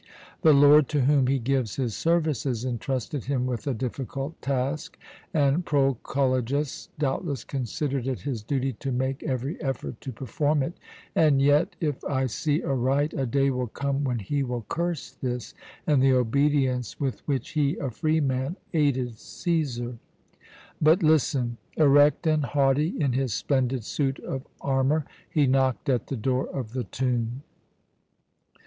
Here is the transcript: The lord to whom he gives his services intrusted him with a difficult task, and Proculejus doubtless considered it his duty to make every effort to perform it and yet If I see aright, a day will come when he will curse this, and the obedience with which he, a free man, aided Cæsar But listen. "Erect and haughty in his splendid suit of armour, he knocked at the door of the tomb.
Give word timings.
The 0.41 0.51
lord 0.51 0.87
to 0.89 1.01
whom 1.01 1.27
he 1.27 1.37
gives 1.37 1.75
his 1.75 1.95
services 1.95 2.65
intrusted 2.65 3.25
him 3.25 3.45
with 3.45 3.67
a 3.67 3.73
difficult 3.75 4.41
task, 4.41 4.97
and 5.31 5.63
Proculejus 5.63 6.89
doubtless 6.97 7.43
considered 7.43 8.07
it 8.07 8.21
his 8.21 8.41
duty 8.41 8.73
to 8.79 8.91
make 8.91 9.21
every 9.21 9.61
effort 9.61 10.01
to 10.01 10.11
perform 10.11 10.63
it 10.63 10.73
and 11.13 11.39
yet 11.39 11.75
If 11.79 12.03
I 12.05 12.25
see 12.25 12.63
aright, 12.63 13.13
a 13.13 13.27
day 13.27 13.51
will 13.51 13.67
come 13.67 14.03
when 14.03 14.17
he 14.17 14.41
will 14.41 14.65
curse 14.69 15.11
this, 15.11 15.53
and 15.85 16.01
the 16.01 16.13
obedience 16.13 16.99
with 16.99 17.19
which 17.27 17.49
he, 17.49 17.77
a 17.77 17.91
free 17.91 18.19
man, 18.21 18.55
aided 18.73 19.17
Cæsar 19.17 19.99
But 20.81 21.03
listen. 21.03 21.57
"Erect 21.77 22.25
and 22.25 22.43
haughty 22.43 22.99
in 22.99 23.13
his 23.13 23.35
splendid 23.35 23.83
suit 23.83 24.17
of 24.21 24.47
armour, 24.61 25.05
he 25.29 25.45
knocked 25.45 25.89
at 25.89 26.07
the 26.07 26.17
door 26.17 26.47
of 26.47 26.73
the 26.73 26.85
tomb. 26.85 27.43